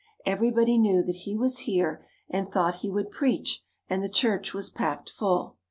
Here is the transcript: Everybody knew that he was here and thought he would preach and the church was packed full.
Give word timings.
Everybody 0.25 0.79
knew 0.79 1.03
that 1.03 1.13
he 1.27 1.35
was 1.35 1.59
here 1.69 2.03
and 2.27 2.47
thought 2.47 2.77
he 2.77 2.89
would 2.89 3.11
preach 3.11 3.61
and 3.87 4.01
the 4.03 4.09
church 4.09 4.51
was 4.51 4.67
packed 4.71 5.11
full. 5.11 5.57